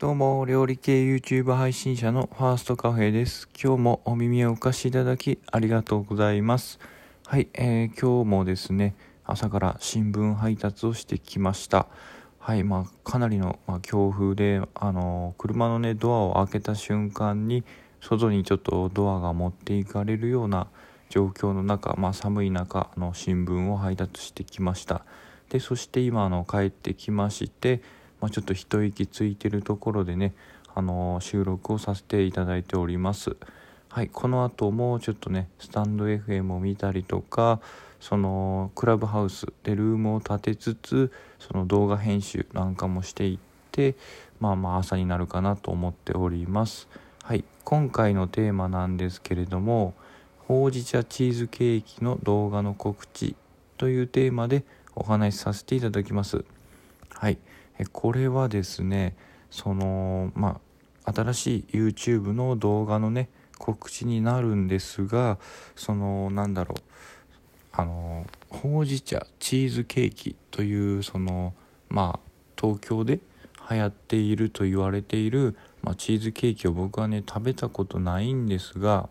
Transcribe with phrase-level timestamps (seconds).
[0.00, 3.48] どうも、料理系 YouTube 配信者のファーストカフェです。
[3.60, 6.78] 今日もお耳をお貸しいただきありがとうございます。
[7.26, 11.88] はい、えー、今日もですね、朝から新聞配達をしてきました。
[12.38, 17.64] はい、まあ、かなりの、ま、強風で、あの車のね、ドアを開けた瞬間に、
[18.00, 20.68] 外にちょっとドアが持っていかれるような
[21.10, 25.04] 状況の中、まあ、寒い中の新聞を配達してきました。
[25.48, 27.82] で、そして今、あの帰ってきまして、
[28.20, 30.34] まあ、ちょっと一息ついてるところでね、
[30.74, 33.36] あのー、収録をさせていただいております。
[33.90, 37.60] はい、この後もちょっとね、スタンド FM を見たりとか、
[38.00, 43.38] そのクラブハウスでルームを立てつつ、その動画編集なんかもしていっ
[43.72, 43.96] て、
[44.40, 46.86] まあまあ朝になるかなと思っております。
[47.24, 49.94] はい、今回のテーマなんですけれども、
[50.46, 53.36] ほうじ茶チーズケーキの動画の告知
[53.78, 56.44] というテーマでお話しさせていただきます。
[57.10, 57.38] はい。
[57.86, 59.16] これはですね
[59.50, 60.60] そのま
[61.04, 65.38] あ新しい YouTube の動画のね告知になるんですが
[65.74, 66.82] そのなんだろう
[67.72, 71.54] あのほうじ茶チーズケーキというその
[71.88, 72.20] まあ
[72.60, 73.20] 東京で
[73.70, 79.08] 流行っていると言われている、まあ、チーズケーキを僕はね食べたことないんですが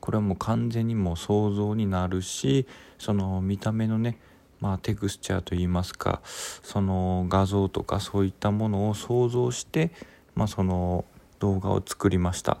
[0.00, 2.66] これはもう完全にもう想像になるし
[2.98, 4.18] その見た目のね
[4.60, 9.90] まあ、テクスチャーといいますかその画像とかそういったものを想像して、
[10.34, 11.04] まあ、その
[11.38, 12.58] 動画を作りました。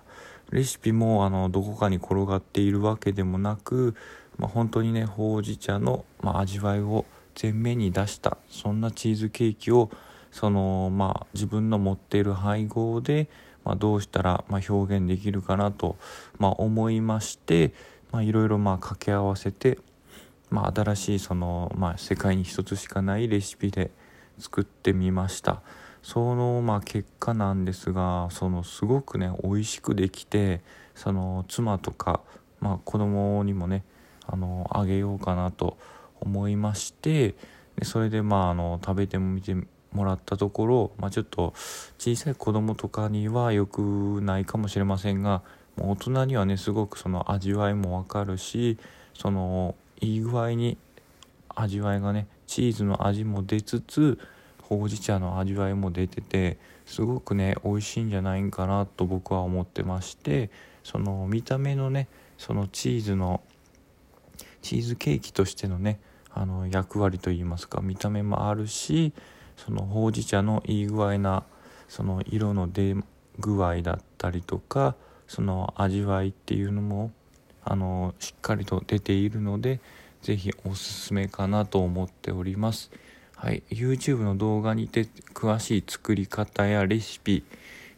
[0.50, 3.94] レシピもあのどこかに転がっているわけでもなく、
[4.38, 7.04] まあ、本当にねほうじ茶の、まあ、味わいを
[7.40, 9.90] 前面に出したそんなチーズケーキを
[10.32, 13.28] その、まあ、自分の持っている配合で、
[13.64, 15.96] まあ、どうしたら、ま表現できるかなと、
[16.38, 17.72] ま思いまして
[18.14, 19.78] いろいろ掛け合わせて
[20.50, 23.90] まあ、新しいその、まあ、世界に一つしかないレシピで
[24.38, 25.62] 作ってみました。
[26.02, 30.60] その、まあ、結果なんですがそのすごくね美味しくできて
[30.94, 32.20] その妻とか、
[32.60, 33.84] まあ、子供にもね
[34.26, 35.76] あのあげようかなと
[36.20, 37.34] 思いまして
[37.76, 39.54] でそれでまああの食べてみて
[39.92, 41.54] もらったところ、まあ、ちょっと
[41.98, 45.42] 小さい子供とかには良くないかもしれませんが
[45.78, 48.78] 大人にはねすごくその味わいもわかるし
[49.14, 50.78] そのいい具合に
[51.48, 54.18] 味わいがねチーズの味も出つつ
[54.62, 60.50] ほうじ茶の味わいも出ててすごくね美味しいんじゃないんかなと僕は思ってまして
[60.84, 63.42] その見た目のねそのチーズの
[64.62, 69.12] チーズケーキとしてのねあの役割といいますか見た目もあるし
[69.56, 71.44] そのほうじ茶のいい具合な
[71.88, 72.94] その色の出
[73.38, 74.94] 具合だったりとか
[75.26, 77.10] その味わいっていうのも
[77.70, 79.78] あのしっかりと出ているので
[80.22, 82.90] 是非おすすめかなと思っております。
[83.36, 85.02] はい、YouTube の動画にて
[85.34, 87.44] 詳しい作り方やレシピ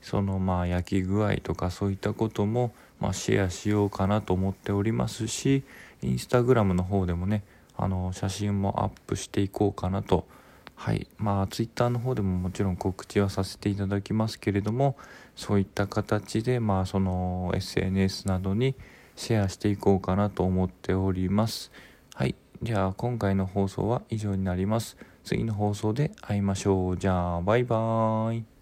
[0.03, 5.63] そのまあ焼き具合とかそういったこともまシェアしようかなと思っておりますし
[6.03, 7.43] インスタグラムの方でもね
[7.77, 10.27] あの写真もアップしていこうかなと。
[10.75, 11.07] はい。
[11.19, 14.97] まあ Twitter の方でももちろん告知はさせていただきますけれども
[15.37, 18.75] そういった形でまあその SNS などに
[19.21, 21.71] シェアしていこうかなと思っております。
[22.15, 22.35] はい。
[22.63, 24.97] じゃあ今回の放送は以上になります。
[25.25, 26.97] 次の放送で会いましょう。
[26.97, 28.60] じゃあバイバーイ。